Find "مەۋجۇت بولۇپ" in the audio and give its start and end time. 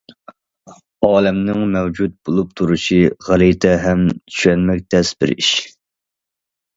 1.75-2.55